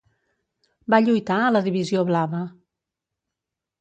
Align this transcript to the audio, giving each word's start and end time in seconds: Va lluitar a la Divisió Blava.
Va 0.93 0.99
lluitar 1.07 1.37
a 1.49 1.53
la 1.53 1.63
Divisió 1.67 2.07
Blava. 2.11 2.41